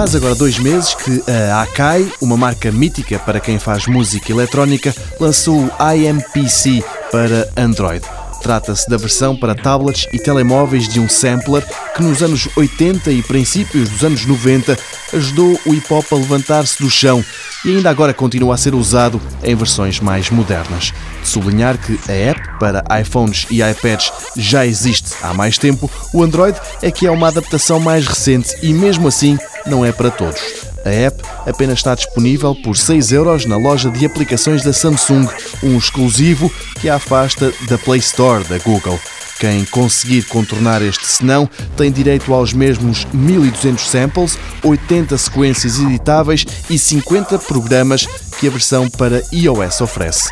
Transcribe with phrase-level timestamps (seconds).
[0.00, 4.94] Faz agora dois meses que a Akai, uma marca mítica para quem faz música eletrónica,
[5.20, 6.82] lançou o IMPC
[7.12, 8.02] para Android.
[8.40, 11.62] Trata-se da versão para tablets e telemóveis de um sampler
[11.94, 14.78] que nos anos 80 e princípios dos anos 90
[15.12, 17.22] ajudou o hip hop a levantar-se do chão
[17.64, 20.92] e ainda agora continua a ser usado em versões mais modernas.
[21.22, 26.22] De sublinhar que a app para iPhones e iPads já existe há mais tempo, o
[26.22, 30.70] Android é que é uma adaptação mais recente e mesmo assim não é para todos.
[30.84, 35.28] A app apenas está disponível por 6 euros na loja de aplicações da Samsung,
[35.62, 38.98] um exclusivo que a afasta da Play Store da Google.
[39.40, 46.78] Quem conseguir contornar este senão tem direito aos mesmos 1200 samples, 80 sequências editáveis e
[46.78, 48.06] 50 programas
[48.40, 50.30] que a versão para iOS oferece.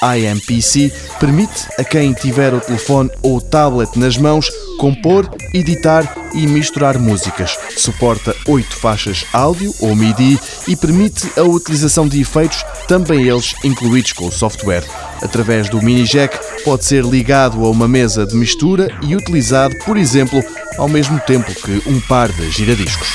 [0.00, 4.48] A IMPC permite a quem tiver o telefone ou tablet nas mãos
[4.78, 7.58] compor, editar e misturar músicas.
[7.76, 14.12] Suporta 8 faixas áudio ou MIDI e permite a utilização de efeitos, também eles incluídos
[14.12, 14.84] com o software.
[15.20, 19.96] Através do mini jack pode ser ligado a uma mesa de mistura e utilizado, por
[19.96, 20.42] exemplo,
[20.78, 23.08] ao mesmo tempo que um par de giradiscos.